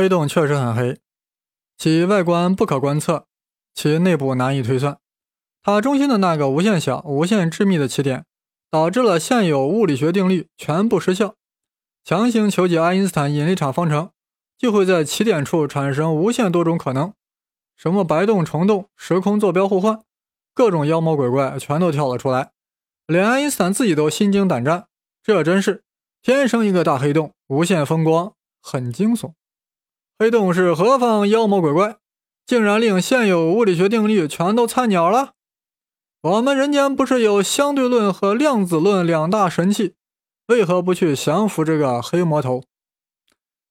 [0.00, 0.98] 黑洞确实很黑，
[1.76, 3.26] 其外观不可观测，
[3.74, 4.98] 其内部难以推算。
[5.62, 8.24] 它中心的那个无限小、无限致密的起点，
[8.70, 11.34] 导致了现有物理学定律全部失效。
[12.02, 14.10] 强行求解爱因斯坦引力场方程，
[14.56, 17.12] 就会在起点处产生无限多种可能，
[17.76, 20.00] 什么白洞、虫洞、时空坐标互换，
[20.54, 22.52] 各种妖魔鬼怪全都跳了出来，
[23.06, 24.86] 连爱因斯坦自己都心惊胆战。
[25.22, 25.84] 这真是
[26.22, 28.32] 天生一个大黑洞，无限风光，
[28.62, 29.34] 很惊悚。
[30.20, 31.96] 黑洞是何方妖魔鬼怪，
[32.44, 35.32] 竟然令现有物理学定律全都菜鸟了？
[36.20, 39.94] 我们人间不是有相对论和量子论两大神器，
[40.48, 42.62] 为何不去降服这个黑魔头？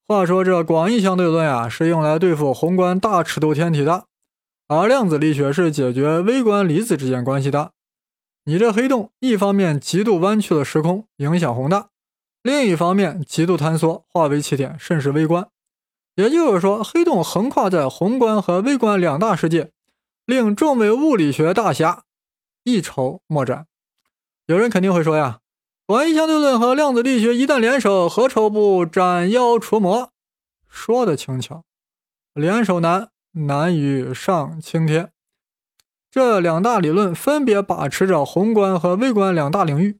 [0.08, 4.06] 话说这广义相对论啊，是用来对付宏观大尺度天体的，
[4.68, 7.74] 而量子力学是解决微观粒子之间关系的。
[8.46, 11.90] 你这黑洞，一方面极度弯曲了时空，影响宏大；
[12.42, 15.48] 另一方面极度坍缩，化为起点，甚是微观。
[16.20, 19.72] 也就是说，黑洞横跨在宏观和微观两大世界，
[20.26, 22.04] 令众位物理学大侠
[22.66, 23.68] 一筹莫展。
[24.48, 25.40] 有人肯定会说呀，
[25.86, 30.12] 广义相对论和量子力学一旦联手，何愁不斩妖除魔？
[30.68, 31.64] 说的轻巧，
[32.34, 35.14] 联手难，难于上青天。
[36.12, 40.00] 这两大理论分别把持着宏观和微观两大领域，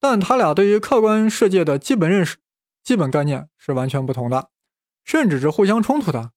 [0.00, 2.38] 但他俩对于客观世界的基本认识、
[2.82, 4.48] 基本概念是完全不同的。
[5.04, 6.30] 甚至是互相冲突的。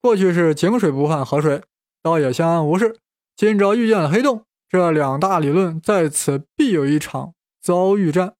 [0.00, 1.62] 过去是井水不犯河水，
[2.02, 2.96] 倒也相安无事。
[3.36, 8.34] 今朝遇见了黑洞，这两大理论在此必有一场遭遇战。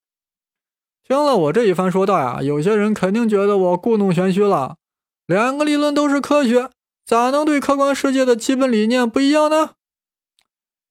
[1.06, 4.76] 听了我这一番说道呀，有些人肯定觉得我故弄玄虚了。
[5.26, 6.70] 两个理论都是科学，
[7.04, 9.72] 咋能对客观世界的基本理念不一样呢？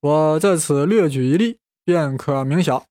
[0.02, 2.86] 我在此略举一例，便可明晓。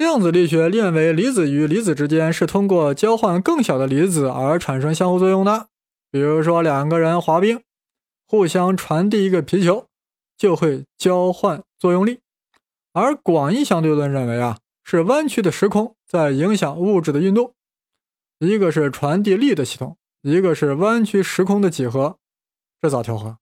[0.00, 5.66] 量子力学认为，离子与离子之间是通过交换更小的离子而产生相互作用的。
[6.10, 7.60] 比如说，两个人滑冰，
[8.26, 9.84] 互相传递一个皮球，
[10.38, 12.20] 就会交换作用力。
[12.94, 17.52] 而广义相对论认为啊，是弯曲的时空在影响物质的运动，
[18.38, 22.16] 一个是传递力的系统，一个是弯曲时空的几何，
[22.80, 23.36] 这咋调和？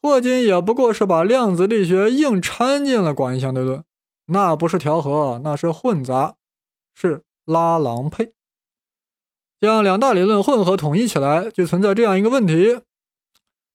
[0.00, 3.84] 霍金也不过是把量子力学硬掺进了广义相对论。
[4.26, 6.36] 那不是调和，那是混杂，
[6.94, 8.32] 是拉郎配。
[9.60, 12.80] 将两大理论混合统一起来，就存在这样一个问题：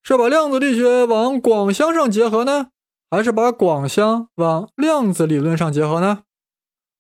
[0.01, 2.71] 是把量子力学往广相上结合呢，
[3.11, 6.23] 还是把广相往量子理论上结合呢？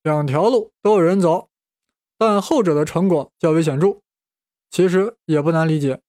[0.03, 1.49] 两条路都有人走，
[2.17, 3.97] 但后者的成果较为显著。
[4.69, 6.01] 其实也不难理解，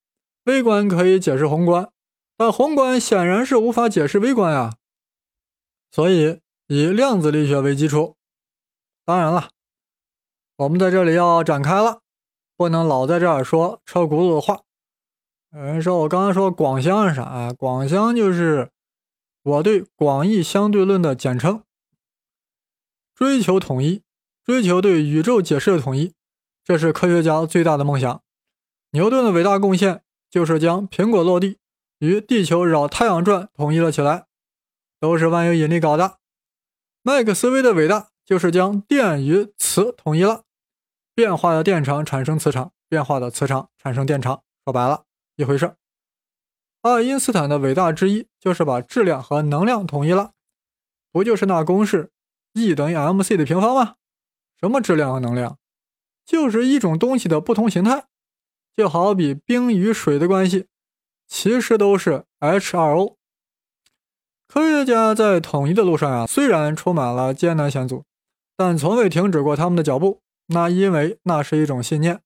[0.45, 1.91] 微观可以解释宏观，
[2.37, 4.75] 但宏观显然是无法解释微观呀，
[5.91, 6.41] 所以。
[6.73, 8.15] 以量子力学为基础，
[9.05, 9.51] 当然了，
[10.55, 12.03] 我们在这里要展开了，
[12.57, 14.61] 不能老在这儿说车轱辘的话。
[15.51, 17.53] 有人说我刚刚说广相是啥啊？
[17.53, 18.71] 广相就是
[19.43, 21.65] 我对广义相对论的简称，
[23.17, 24.05] 追求统一，
[24.45, 26.15] 追求对宇宙解释的统一，
[26.63, 28.23] 这是科学家最大的梦想。
[28.93, 31.59] 牛顿的伟大贡献就是将苹果落地
[31.99, 34.27] 与地球绕太阳转统一了起来，
[35.01, 36.20] 都是万有引力搞的。
[37.03, 40.45] 麦克斯韦的伟大就是将电与磁统一了，
[41.15, 45.05] 变化的电场产生磁场，变化的磁场产生电场，说白了，
[45.37, 45.77] 一回事。
[46.83, 50.33] 爱因斯坦的伟大之一就是把质量和能量统一了，
[51.11, 52.11] 不就是那公式
[52.53, 53.95] E 等于 mc 的平方吗？
[54.61, 55.59] 什么质量和能量？
[56.27, 58.05] 就是一种东西的不同形态，
[58.77, 60.67] 就好比冰与水的关系，
[61.27, 63.17] 其实都是 H2O。
[64.53, 68.03] 科学家在统一的路上啊，虽然充满了艰难险阻，
[68.57, 70.23] 但从未停止过他们的脚步。
[70.49, 72.21] 那因为那是一种信念，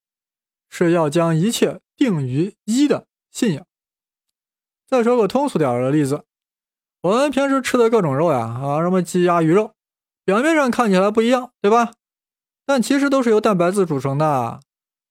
[0.70, 3.66] 是要将一切定于一的信仰。
[4.88, 6.24] 再说个通俗点的例子，
[7.02, 9.72] 我们平时吃的各种肉呀，啊，什么鸡鸭鱼肉，
[10.24, 11.92] 表面上看起来不一样，对吧？
[12.64, 14.60] 但其实都是由蛋白质组成的。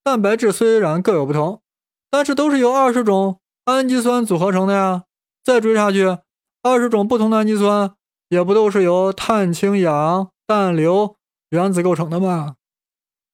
[0.04, 1.62] 蛋白质虽然各有不同，
[2.10, 5.04] 但是都是由二十种氨基酸组合成的呀。
[5.44, 6.18] 再追下去。
[6.64, 7.94] 二十种不同的氨基酸，
[8.30, 11.18] 也不都是由碳、氢、氧、氮、硫
[11.50, 12.56] 原子构成的吗？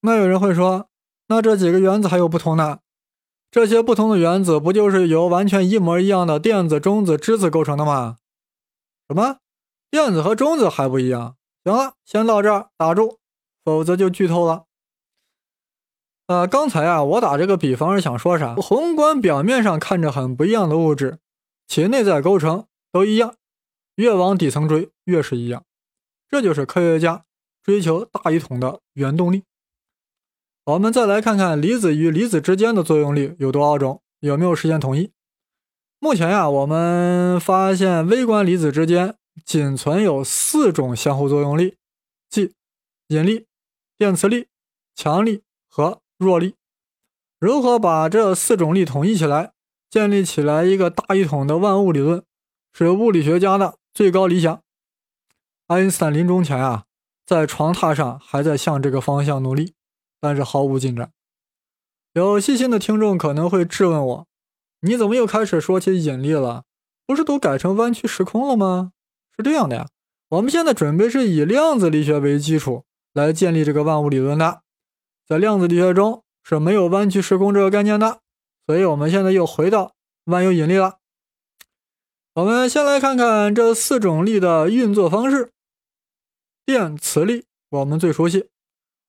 [0.02, 0.88] 那有人会说，
[1.28, 2.80] 那这几个原子还有不同呢？
[3.52, 8.18] 这些不同的原子不就是由完全一模一样的电子、中子、质子构成的吗？
[9.08, 9.38] 什么？
[9.92, 11.36] 电子和中子还不一样？
[11.64, 13.20] 行了，先到这儿打住，
[13.64, 14.66] 否则就剧透了。
[16.26, 18.56] 呃，刚才啊，我打这个比方是想说啥？
[18.56, 21.20] 宏观表面上看着很不一样的物质，
[21.68, 22.66] 其内在构成。
[22.92, 23.36] 都一样，
[23.96, 25.64] 越往底层追越是一样，
[26.28, 27.26] 这就是科学家
[27.64, 29.44] 追求大一统的原动力。
[30.66, 35.12] 我们再来看看离子与离子之间的作用力有多少种，有没有实现统一？
[36.00, 41.78] 目前呀，我们发现微观离子之间仅存有四种相互作用力，
[42.30, 42.54] 即
[43.08, 43.48] 引力、
[43.98, 44.48] 电磁力、
[44.96, 46.56] 强力和弱力。
[47.40, 49.54] 如何把这四种力统一起来，
[49.90, 52.24] 建立起来一个大一统的万物理论，
[52.80, 54.64] 是物理学家的最高理想。
[55.68, 56.86] 爱因斯坦临终前啊，
[57.26, 59.74] 在床榻上还在向这个方向努力，
[60.22, 61.12] 但是毫无进展。
[62.14, 64.28] 有细心的听众可能会质问我：
[64.80, 66.64] 你怎么又开始说起引力了？
[67.06, 68.94] 不是都改成弯曲时空了吗？
[69.36, 69.90] 是这样的呀，
[70.30, 74.62] 我们现在准备是以量子力学为基础来建立这个万物理论的，
[75.28, 76.24] 在量子力学中。
[76.42, 78.22] 是没有弯曲时空这个概念的，
[78.66, 79.92] 所以我们现在又回到
[80.24, 80.99] 万有引力了。
[82.40, 85.52] 我们先来看看这四种力的运作方式。
[86.66, 88.48] 电磁力我们最熟悉，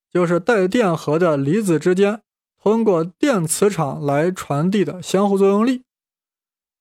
[0.09, 2.21] 就是带电荷的离子之间
[2.61, 5.83] 通过电磁场来传递的相互作用力。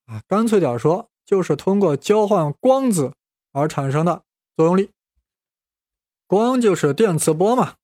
[0.07, 3.13] 啊，干脆点说，就是通过交换光子
[3.53, 4.25] 而产生的
[4.57, 4.91] 作用力。
[6.27, 7.75] 光就是电磁波嘛。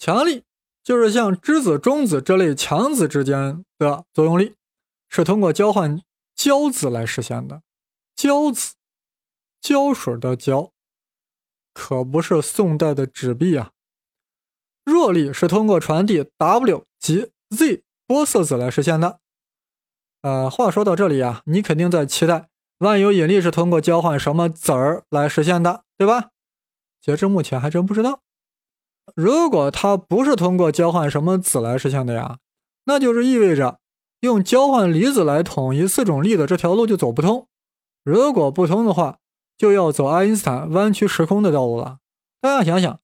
[0.00, 0.42] 强力。
[0.82, 4.54] 就是像质子、中子这类强子之间的作用力，
[5.08, 6.00] 是通过交换
[6.36, 7.62] 胶子来实现的。
[8.14, 8.74] 胶子，
[9.60, 10.72] 胶水的胶，
[11.74, 13.72] 可不是宋代的纸币啊。
[14.84, 19.18] 弱力是通过传递 W 及 Z 玻色子来实现的。
[20.22, 22.48] 呃，话说到这里啊，你肯定在期待
[22.78, 26.30] 万有引力是通过交换什么子儿来实现的，对吧？
[27.00, 28.20] 截至目前还真不知道。
[29.14, 32.38] 如果它不是通过交换什么子来实现的呀，
[32.84, 33.78] 那就是意味着
[34.26, 37.48] 用交换离子来统一四种力的这条路就走不通。
[38.04, 39.20] 如果不通的话，
[39.56, 42.00] 就要走爱因斯坦弯曲时空的道路了。
[42.42, 43.00] 大家想想，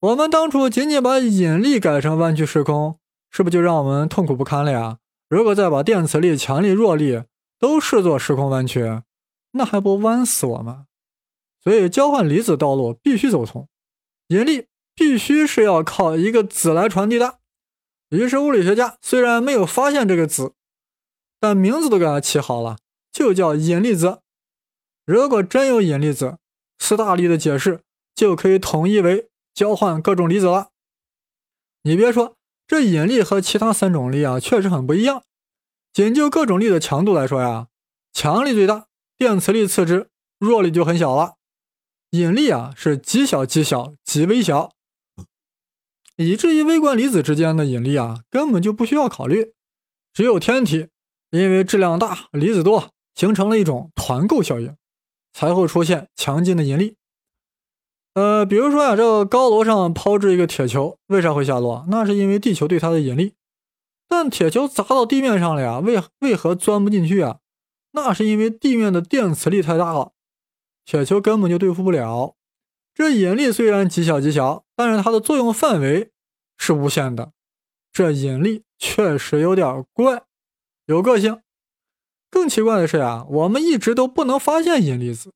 [0.00, 2.98] 我们当初仅仅把引力改成弯曲时空，
[3.30, 4.98] 是不是就让我们痛苦不堪了呀？
[5.28, 7.22] 如果再把电磁力、强力、弱力
[7.60, 9.02] 都视作时空弯曲，
[9.52, 10.86] 那还不弯死我们？
[11.62, 13.68] 所以交换离子道路必须走通，
[14.28, 14.66] 引力。
[14.96, 17.40] 必须是要靠一个子来传递的。
[18.14, 20.52] 于是物理学家虽然没有发现这个子，
[21.40, 22.78] 但名字都给它起好了，
[23.10, 24.20] 就叫引力子。
[25.04, 26.38] 如果真有引力子，
[26.78, 27.80] 斯大力的解释
[28.14, 30.68] 就可以统一为交换各种离子了。
[31.82, 35.22] 你别说，这引力和其他三种力啊，确实很不一样。
[35.92, 37.68] 仅就各种力的强度来说呀，
[38.12, 40.08] 强力最大，电磁力次之，
[40.38, 41.34] 弱力就很小了。
[42.10, 44.73] 引力啊是极小极小极微小。
[46.16, 49.52] 以至于微观离子之间的引力啊，根本就不需要考虑。
[50.12, 50.88] 只有天体，
[51.30, 54.76] 因为质量大、离子多，形成了一种团购效应，
[55.32, 56.96] 才会出现强劲的引力。
[58.14, 61.84] 呃，比如说呀，这个高楼上抛掷一个铁球，为啥会下落？
[61.88, 63.34] 那是因为地球对它的引力。
[64.06, 67.38] 但铁球砸到地面上了呀，为为何钻不进去啊？
[67.90, 70.12] 那是因为地面的电磁力太大了，
[70.84, 72.36] 铁球根本就对付不了。
[72.94, 76.12] 这引力虽然极小极小，但是它的作用范围
[76.56, 77.32] 是无限的。
[77.92, 80.22] 这引力确实有点怪，
[80.86, 81.40] 有个性。
[82.30, 85.32] 更奇怪的是呀，我们一直都不能发现引力子，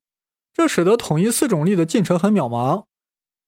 [0.53, 2.85] 这使得统一四种力的进程很渺茫。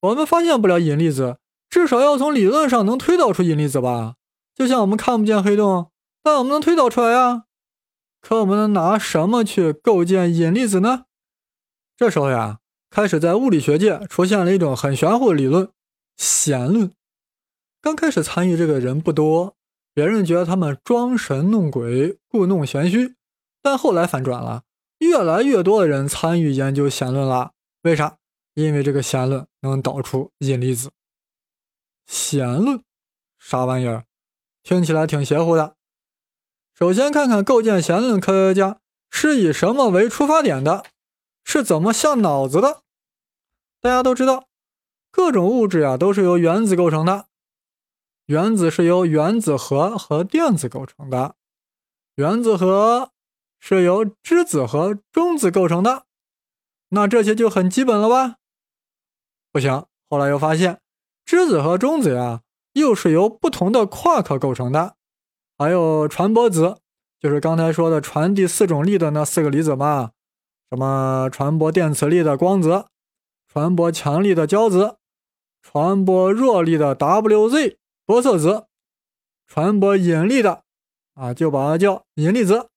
[0.01, 1.37] 我们发现不了引力子，
[1.69, 4.15] 至少要从理论上能推导出引力子吧？
[4.55, 5.91] 就像我们看不见黑洞，
[6.23, 7.44] 但我们能推导出来呀。
[8.21, 11.06] 可我们能拿什么去构建引力子呢？
[11.97, 12.60] 这时候呀。
[12.92, 15.69] 开始在物理学界出现了一种很玄乎的理论——
[16.18, 16.92] 弦论。
[17.81, 19.56] 刚开始参与这个人不多，
[19.94, 23.16] 别人觉得他们装神弄鬼、故弄玄虚。
[23.62, 24.64] 但后来反转了，
[25.00, 27.54] 越来越多的人参与研究弦论了。
[27.83, 28.18] 为啥？
[28.56, 30.92] 因为这个弦论能导出引力子。
[32.06, 32.83] 弦论
[33.40, 34.04] 啥玩意儿？
[34.64, 35.76] 听起来挺邪乎的。
[36.74, 40.83] 首先看看构建弦论科学家是以什么为出发点的。
[41.44, 42.81] 是怎么下脑子的？
[43.81, 44.48] 大家都知道，
[45.12, 47.28] 各种物质呀都是由原子构成的。
[48.28, 51.36] 原子是由原子核和电子构成的，
[52.16, 53.12] 原子核
[53.60, 56.06] 是由质子和中子构成的。
[56.90, 58.36] 那这些就很基本了吧？
[59.52, 60.80] 不行，后来又发现，
[61.26, 62.42] 质子和中子呀
[62.74, 64.95] 又是由不同的夸克构成的。
[65.57, 66.78] 还有传播子，
[67.19, 70.12] 就是刚才说的传递四种力的那四个离子嘛。
[70.71, 72.85] 什么传播电磁力的光子，
[73.51, 74.95] 传播强力的胶子，
[75.61, 77.75] 传播弱力的 WZ
[78.07, 78.68] 玻色子，
[79.45, 80.63] 传播引力的
[81.16, 82.69] 啊，就把它叫引力子。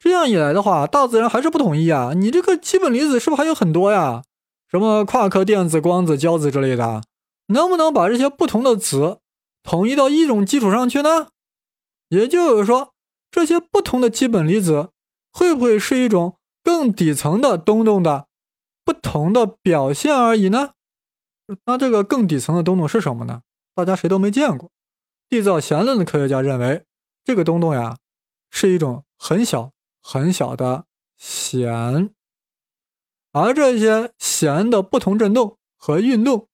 [0.00, 2.10] 这样一来的话，大自然还是不统一啊！
[2.12, 4.24] 你这个基本离子是不是还有很多呀？
[4.68, 7.04] 什么夸克、电子、光子、胶子之类的，
[7.46, 9.20] 能不能把这些不同的子
[9.62, 11.28] 统一到一种基础上去呢？
[12.08, 12.92] 也就是说，
[13.30, 14.88] 这些不同的基本粒子
[15.30, 16.36] 会不会是一种
[16.66, 18.26] 更底层的东东的
[18.84, 20.72] 不同的表现而已呢？
[21.64, 23.42] 那这个更底层的东东是什么呢？
[23.72, 24.72] 大家谁都没见过。
[25.28, 26.84] 缔造弦论的科学家认为，
[27.24, 27.98] 这个东东呀，
[28.50, 29.70] 是一种很小
[30.02, 32.10] 很小的弦，
[33.30, 36.48] 而这些弦的不同振动和运动，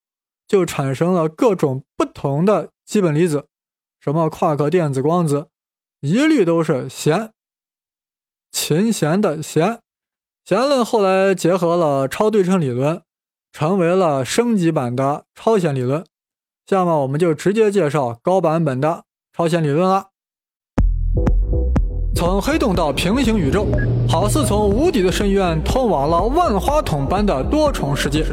[0.46, 3.48] 就产生了各种不同的基本粒子，
[3.98, 5.48] 什么夸克、电子、光子，
[6.00, 7.32] 一律都是弦。
[8.50, 9.81] 琴弦的弦，
[10.44, 13.00] 弦论后来结合了超对称理论，
[13.52, 16.04] 成为了升级版的超弦理论。
[16.66, 19.04] 下面我们就直接介绍高版本的
[19.36, 20.06] 超弦理论了。
[22.16, 23.68] 从黑洞到平行宇宙，
[24.08, 28.24] 好似从无底的深渊通往了万花筒般的多重世界。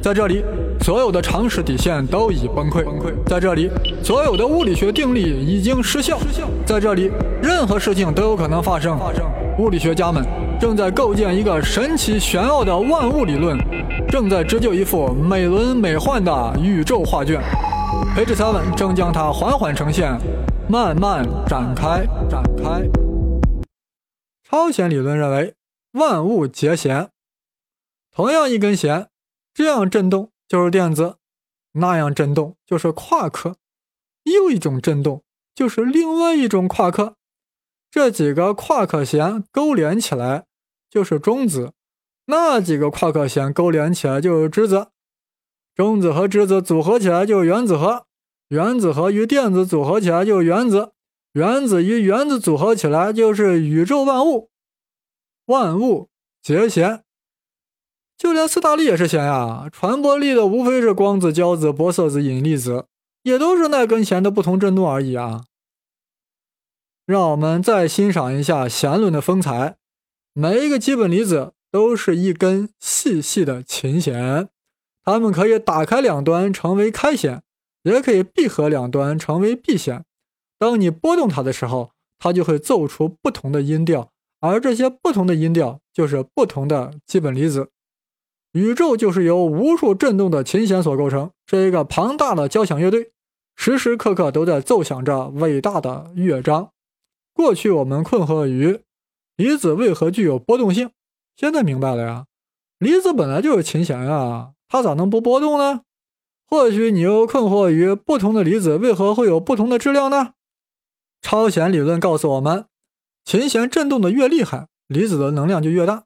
[0.00, 0.42] 在这里，
[0.80, 2.82] 所有的常识底线都已崩溃。
[3.26, 3.70] 在这里，
[4.02, 6.18] 所有的物理学定律已经失效。
[6.64, 7.10] 在这里，
[7.42, 8.98] 任何事情都有可能发生。
[9.58, 10.24] 物理学家们
[10.60, 13.56] 正在构建一个神奇玄奥的万物理论，
[14.10, 17.40] 正在织就一幅美轮美奂的宇宙画卷。
[18.14, 20.14] 培智三文正将它缓缓呈现，
[20.68, 22.82] 慢慢展开，展开。
[24.46, 25.54] 超弦理论认为，
[25.92, 27.08] 万物皆弦。
[28.14, 29.08] 同样一根弦，
[29.54, 31.16] 这样振动就是电子，
[31.72, 33.56] 那样振动就是夸克，
[34.24, 35.22] 又一种振动
[35.54, 37.14] 就是另外一种夸克。
[37.90, 40.44] 这几个夸克弦勾连起来
[40.90, 41.72] 就是中子，
[42.26, 44.88] 那几个夸克弦勾连起来就是质子。
[45.74, 48.04] 中子和质子组合起来就是原子核，
[48.48, 50.92] 原子核与电子组合起来就是原子，
[51.32, 54.50] 原子与原子组合起来就是宇宙万物，
[55.46, 56.08] 万物
[56.42, 57.04] 皆弦。
[58.18, 62.84] 就连斯大力也是弦呀，传播力的无非是光子、胶子、玻色子、引力子，
[63.22, 65.44] 也都是那根弦的不同振动而已啊。
[67.06, 69.78] 让我们再欣赏一下弦论的风采，
[70.32, 74.48] 每一个基本粒子都是一根细细的琴弦。
[75.02, 77.42] 它们可以打开两端成为开弦，
[77.82, 80.04] 也可以闭合两端成为闭弦。
[80.58, 87.70] 当你拨动它的时候，它就会奏出不同的音调，而这些不同的音调就是不同的基本粒子。
[88.52, 93.12] 宇宙就是由无数振动的琴弦所构成，是一个庞大的交响乐队，
[93.56, 96.70] 时时刻刻都在奏响着伟大的乐章。
[97.32, 98.80] 过去我们困惑于
[99.40, 100.90] 离子为何具有波动性，
[101.34, 102.26] 现在明白了呀，
[102.78, 104.52] 离子本来就是琴弦呀。
[104.68, 105.80] 它咋能不波动呢？
[106.46, 110.34] 或许你又困惑于不同的离子为何会有不同的质量呢？
[111.22, 112.66] 超弦理论告诉我们，
[113.24, 116.02] 琴弦振动的越厉害，离子的能量就越大；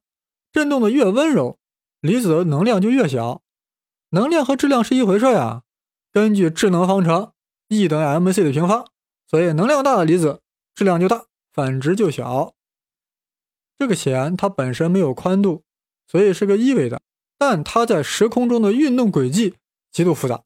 [0.53, 1.59] 振动的越温柔，
[2.01, 3.43] 离子的能量就越小。
[4.11, 5.63] 能量和质量是一回事呀。
[6.13, 7.33] 根据质能方程
[7.67, 8.87] ，E 等于 mc 的平方，
[9.29, 10.41] 所以能量大的离子
[10.73, 12.55] 质量就大，反之就小。
[13.79, 15.63] 这个弦它本身没有宽度，
[16.07, 17.03] 所以是个一维的。
[17.39, 19.55] 但它在时空中的运动轨迹
[19.93, 20.43] 极度复杂，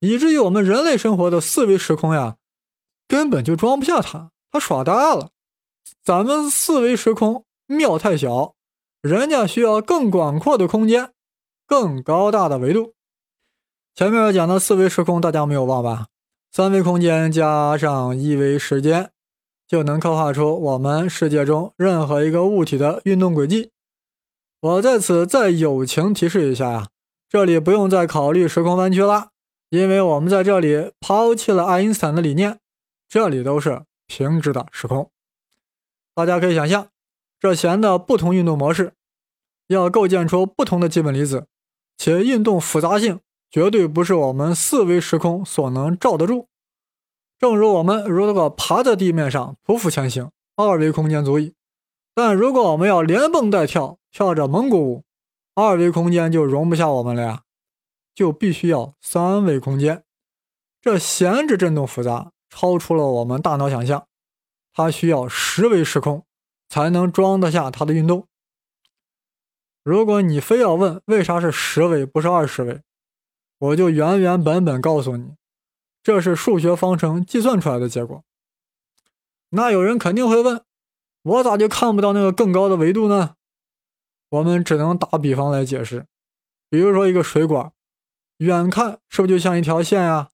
[0.00, 2.36] 以至于我们人类生活的四维时空呀，
[3.06, 5.30] 根本就装不下它，它耍大了。
[6.02, 8.54] 咱们四维时空庙太小，
[9.00, 11.12] 人家需要更广阔的空间，
[11.66, 12.94] 更高大的维度。
[13.94, 16.06] 前面讲的四维时空大家没有忘吧？
[16.50, 19.11] 三维空间加上一维时间，
[19.72, 23.70] 就能刻画出我们世界中任何一个物体的运动轨迹。
[24.60, 26.88] 我在此再友情提示一下呀，
[27.26, 29.30] 这里不用再考虑时空弯曲了，
[29.70, 32.58] 因为我们在这里抛弃了爱因斯坦的理念，
[33.08, 35.10] 这里都是平直的时空。
[36.14, 36.88] 大家可以想象，
[37.40, 38.92] 这弦的不同运动模式，
[39.68, 41.46] 要构建出不同的基本粒子，
[41.96, 46.48] 且运动复杂性绝对不是我们四维时空所能罩得住。
[47.42, 51.56] 正如我们如果爬在地面上匍匐前行，二维空间足矣。
[52.14, 55.04] 但如果我们要连蹦带跳，跳着蒙古舞，
[55.56, 57.42] 二维空间就容不下我们了呀，
[58.14, 60.04] 就必须要三维空间。
[60.80, 64.06] 这弦之振动复杂，超出了我们大脑想象，
[64.72, 66.24] 它需要十维时空
[66.68, 68.28] 才能装得下它的运动。
[69.82, 72.82] 如果你非要问为啥是十维不是二十维，
[73.58, 75.34] 我就原原本本告诉你，
[76.02, 78.24] 这是数学方程计算出来的结果。
[79.50, 80.62] 那有人肯定会问。
[81.24, 83.36] 我咋就看不到那个更高的维度呢？
[84.30, 86.06] 我们只能打比方来解释，
[86.68, 87.70] 比如说一个水管，
[88.38, 90.30] 远看是不是就像一条线呀？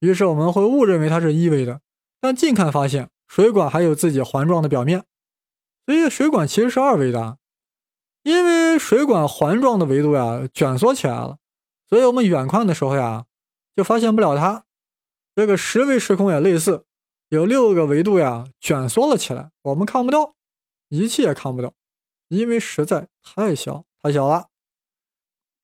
[0.00, 1.82] 于是我们会误认为它是一维的，
[2.22, 5.04] 但近看发现水管还有自己环状的表面，
[5.84, 7.36] 所以水管其实是二维的。
[8.22, 11.36] 因为水管环状的维度呀卷缩起来了，
[11.86, 13.26] 所以我们远看的时候呀
[13.74, 14.64] 就发现不了它。
[15.34, 16.84] 这个十维时空也类似，
[17.28, 20.34] 有六个维度呀卷缩了起来，我们看不到，
[20.88, 21.72] 仪器也看不到，
[22.28, 24.48] 因为实在太小太小了。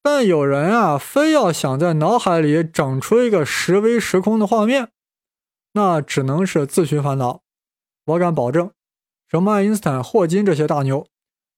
[0.02, 4.90] 但有人啊，非要想在脑海里整出一个十维时空的画面，
[5.72, 7.42] 那只能是自寻烦恼。
[8.06, 8.72] 我敢保证，
[9.28, 11.06] 什么爱因斯坦、霍金这些大牛，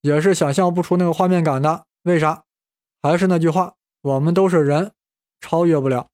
[0.00, 1.86] 也是想象不出那个画面感的。
[2.02, 2.42] 为啥？
[3.02, 4.92] 还是那句话，我们都是人，
[5.40, 6.08] 超越不了。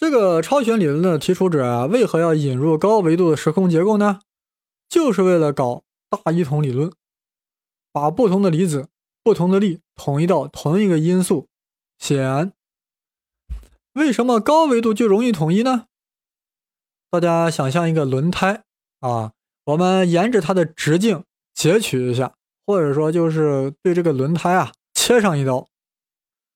[0.00, 4.20] 这个超弦理论的提出者啊，为何要引入高维度的时空结构呢？
[4.88, 6.90] 就是为了搞大一统理论，
[7.92, 8.88] 把不同的离子、
[9.22, 11.48] 不同的力统一到同一个因素
[11.98, 12.54] 弦。
[13.92, 15.84] 为什么高维度就容易统一呢？
[17.10, 18.64] 大家想象一个轮胎
[19.00, 19.32] 啊，
[19.64, 22.32] 我们沿着它的直径截取一下，
[22.64, 25.68] 或者说就是对这个轮胎啊切上一刀，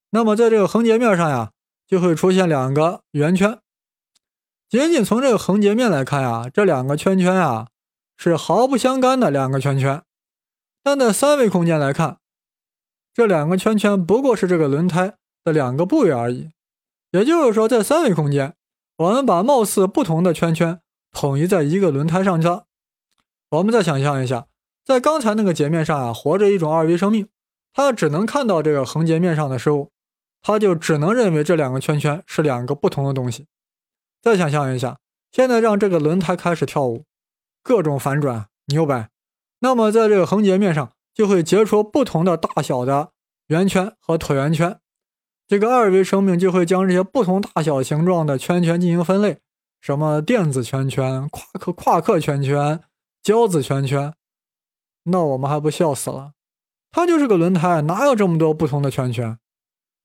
[0.08, 1.50] 那么在这个横截面上呀。
[1.94, 3.60] 就会出现两个圆圈，
[4.68, 7.68] 仅仅从这个横截面来看呀，这两个圈圈啊
[8.16, 10.02] 是毫不相干的两个圈圈。
[10.82, 12.18] 但在三维空间来看，
[13.12, 16.50] 这两个圈圈不过是这个轮胎的两个部位而已。
[17.12, 18.56] 也就是说，在三维空间，
[18.96, 20.80] 我们把貌似不同的圈圈
[21.12, 22.64] 统一在一个轮胎上去了。
[23.50, 24.48] 我们再想象一下，
[24.84, 27.28] 在刚才那个截面上啊，活着一种二维生命，
[27.72, 29.92] 它只能看到这个横截面上的事物。
[30.46, 33.46] 他就只能认为这两个圈圈是两个不同的东西。
[34.20, 34.98] 再想象一下，
[35.32, 37.06] 现在让这个轮胎开始跳舞，
[37.62, 39.08] 各种反转扭摆，
[39.60, 43.12] 那么在这个横截面上就会结出不同的大小的
[43.46, 44.78] 圆圈和椭圆圈。
[45.46, 49.38] 这个二维生命就会将这些不同大小形状的圈圈进行分类，
[49.80, 52.82] 什么电子圈圈、夸克夸克圈圈、
[53.22, 54.12] 胶子圈圈。
[55.04, 56.32] 那我们还不笑死了？
[56.90, 59.38] 它就是个轮胎，哪有这么多不同的圈圈？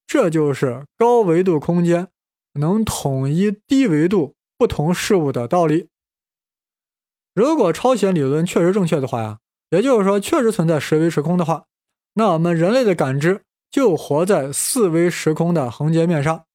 [0.10, 2.08] 这就是高维度空间
[2.54, 5.89] 能统一低维度不同事物的道理。
[7.36, 9.38] 如果超弦理论确实正确的话呀，
[9.70, 11.68] 也就是说确实存在十维时空的话，
[12.16, 16.46] 那我们人类的感知就活在四维时空的横截面上。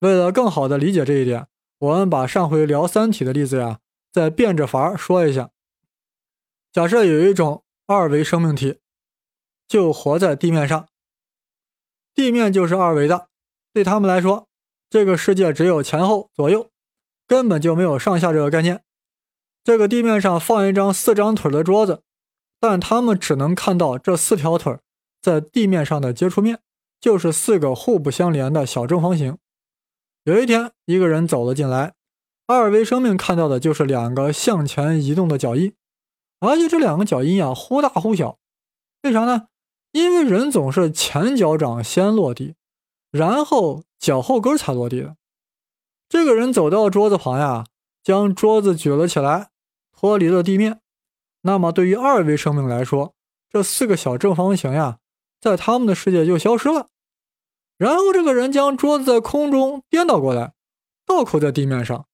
[0.00, 1.46] 为了更好的理解这一点，
[1.78, 3.78] 我们把上回聊三体的例子呀，
[4.12, 5.50] 再变着法儿说一下。
[6.72, 8.80] 假设有一种二维生命体，
[9.68, 10.88] 就活在地面上。
[12.18, 13.28] 地面就是二维的，
[13.72, 14.48] 对他们来说，
[14.90, 16.68] 这个世界只有前后左右，
[17.28, 18.82] 根本就没有上下这个概念。
[19.62, 22.02] 这个地面上放一张四张腿的桌子，
[22.58, 24.76] 但他们只能看到这四条腿
[25.22, 26.58] 在地面上的接触面，
[27.00, 29.38] 就是四个互不相连的小正方形。
[30.24, 31.94] 有一天，一个人走了进来，
[32.48, 35.72] 二维生命看到的就是两个向前移动的脚印，
[36.40, 38.40] 而且这两个脚印呀忽大忽小，
[39.04, 39.46] 为啥呢？
[39.92, 42.54] 因为人总是前脚掌先落地，
[43.10, 45.16] 然后脚后跟才落地的。
[46.08, 47.64] 这个人走到桌子旁呀，
[48.02, 49.50] 将桌子举了起来，
[49.92, 50.80] 脱离了地面。
[51.42, 53.14] 那么对于二维生命来说，
[53.48, 54.98] 这四个小正方形呀，
[55.40, 56.88] 在他们的世界就消失了。
[57.76, 60.52] 然后这个人将桌子在空中颠倒过来，
[61.06, 62.06] 倒扣在地面上，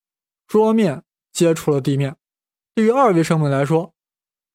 [0.47, 2.17] 桌面接触了地面。
[2.75, 3.93] 对于二维生命来说，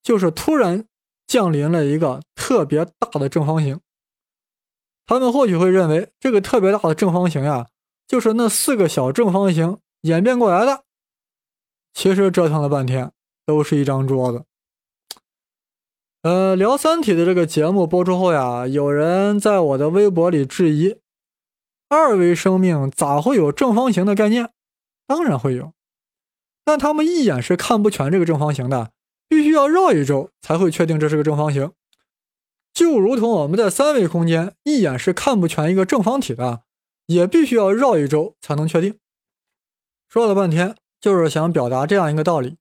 [0.02, 0.86] 就是突然。
[1.30, 3.80] 降临了一个特别大的正方形，
[5.06, 7.68] 他们或许会认为这个特别大的正方形呀，
[8.08, 10.84] 就是那四个小正方形演变过来的。
[11.94, 13.12] 其实折腾了半天，
[13.46, 14.44] 都是一张桌子。
[16.24, 20.98] 呃，聊《三体》的这个节目播出后呀，有人在我的微博里质疑：
[21.90, 24.50] 二维生命咋会有正方形的概念？
[25.06, 25.74] 当然会有，
[26.66, 28.92] 但他们一眼是看不全这个正方形的。
[29.30, 31.72] 必须要绕一周才会确定这是个正方形，
[32.74, 36.64] 就如同我们在三维空间一眼是看不全一个正方体的，
[37.06, 38.98] 也必须要绕一周才能确定。
[40.10, 42.58] 说了半天，就是想表达这样一个道理：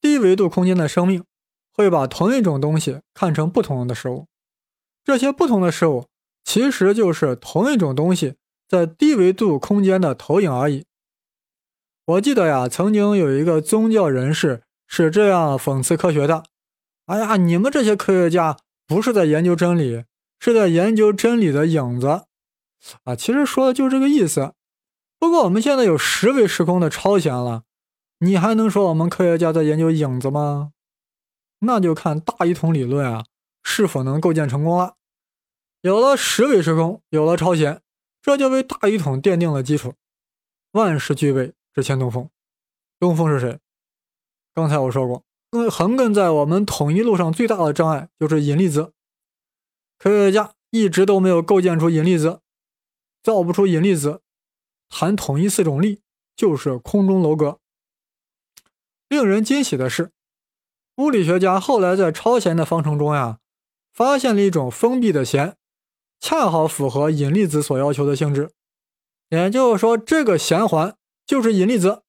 [0.00, 1.24] 低维度空间的生命
[1.72, 4.26] 会把同一种东西看成不同的事物，
[5.04, 6.08] 这些不同的事物
[6.42, 8.34] 其实就是同一种东西
[8.68, 10.84] 在低维度空间的投影而已。
[12.06, 14.63] 我记得呀，曾经有一个宗教人士。
[14.86, 16.44] 是这样讽刺科学的，
[17.06, 20.04] 哎呀，你们这些科学家不是在研究真理，
[20.38, 22.24] 是在研究真理的影子
[23.04, 23.16] 啊！
[23.16, 24.54] 其实说的就是这个意思。
[25.18, 27.62] 不过我们现在有十维时空的超弦了，
[28.18, 30.72] 你还能说我们科学家在研究影子吗？
[31.60, 33.24] 那就看大一统理论啊
[33.62, 34.96] 是否能构建成功了。
[35.80, 37.80] 有了十维时空，有了超弦，
[38.20, 39.94] 这就为大一统奠定了基础。
[40.72, 42.28] 万事俱备，只欠东风。
[42.98, 43.58] 东风是谁？
[44.54, 45.24] 刚才我说过，
[45.68, 48.92] 横亘在我们统一路上最大的障碍就是引力子。
[49.98, 52.40] 科学家一直都没有构建出引力子，
[53.22, 54.22] 造不出引力子，
[54.88, 56.02] 谈统一四种力
[56.36, 57.58] 就是空中楼阁。
[59.08, 60.12] 令人惊喜的是，
[60.96, 63.38] 物理学家后来在超弦的方程中呀，
[63.92, 65.56] 发现了一种封闭的弦，
[66.20, 68.52] 恰好符合引力子所要求的性质。
[69.30, 72.02] 也就是说，这个弦环就是引力子。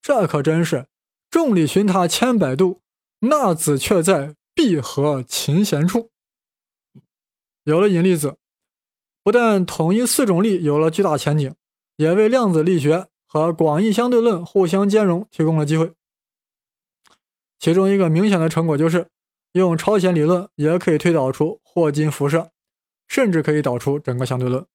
[0.00, 0.88] 这可真是
[1.32, 2.82] 众里寻他千百度，
[3.20, 6.10] 那子却在闭合琴弦处。
[7.64, 8.36] 有了引力子，
[9.22, 11.54] 不但统一四种力有了巨大前景，
[11.96, 15.94] 也为量子力学和广义相对论互相兼容提供了机会。
[17.58, 19.08] 其中一个明显的成果就是，
[19.52, 22.50] 用超弦理论也可以推导出霍金辐射，
[23.08, 24.66] 甚至可以导出整个相对论。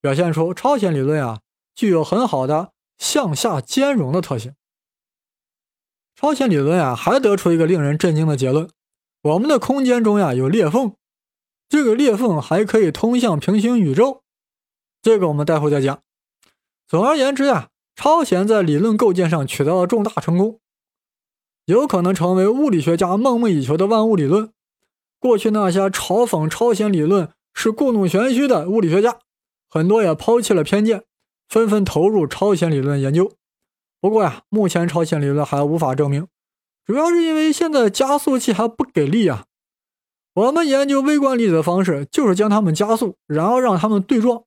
[0.00, 1.42] 表现出超弦理论啊
[1.74, 4.54] 具有很好的向下兼容的特性。
[6.16, 8.70] 超弦理论啊还得出一个令人震惊的结论：
[9.22, 10.94] 我们的空间中呀有裂缝，
[11.68, 14.22] 这个裂缝还可以通向平行宇宙。
[15.02, 16.00] 这个我们待会再讲。
[16.88, 20.58] 总而言之呀，超弦在理论构建上取得了重大成功，
[21.66, 24.50] 有可能成为物理学家梦寐以求的万物理论。
[25.18, 29.18] 过去那些嘲讽超弦理论是故弄玄虚的物理学家。
[29.68, 31.04] 很多也抛弃了偏见，
[31.46, 33.32] 纷纷投入超弦理论研究。
[34.00, 36.26] 不过呀，目前超弦理论还无法证明，
[36.84, 39.46] 主要是因为现在加速器还不给力啊。
[40.34, 44.44] 我们研究微观粒子的方式就是将它们加速，然后让它们对撞，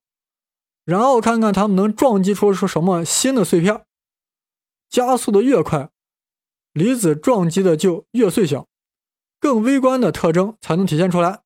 [0.85, 3.83] 然后看看它们能撞击出出什么新的碎片。
[4.89, 5.89] 加速的越快，
[6.73, 8.67] 离子撞击的就越碎小，
[9.39, 11.41] 更微观的特征才能体现出来。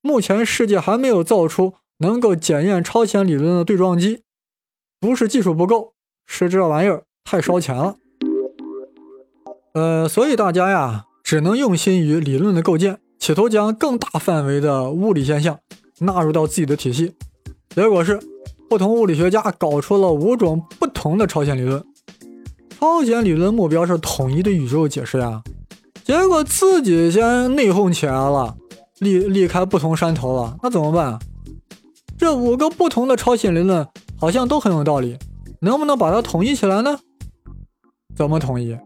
[0.00, 1.74] 目前世界还没有造出。
[1.98, 4.22] 能够检验超弦理论的对撞机，
[5.00, 5.94] 不是技术不够，
[6.26, 7.96] 是这玩意儿太烧钱了。
[9.74, 15.58] 呃，所以大家呀，只能用心于理论的构建，企图将更大范围的物理现象
[15.98, 17.12] 纳入到自己的体系。
[17.74, 18.18] 结果是，
[18.70, 21.84] 不同物理学家搞出了五种不同的超弦理论。
[22.78, 25.42] 超弦理论目标是统一的宇宙解释呀，
[26.04, 28.56] 结果自己先内讧起来了，
[29.00, 31.18] 离离开不同山头了，那怎么办？
[32.16, 33.86] 这五个不同的超弦理论
[34.18, 35.18] 好像都很有道理，
[35.60, 36.98] 能不能把它统一起来呢？
[38.16, 38.76] 怎么统一？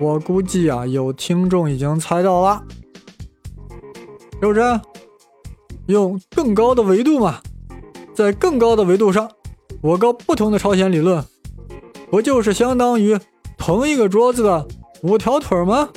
[0.00, 2.62] 我估计啊，有听众已经猜到了，
[4.40, 4.80] 是不是？
[5.86, 7.40] 用更高的维度嘛，
[8.14, 9.30] 在更高的维度上，
[9.82, 11.22] 我个不同的朝鲜理论，
[12.10, 13.18] 不就是相当于
[13.58, 14.66] 同一个桌子的
[15.02, 15.90] 五条腿吗？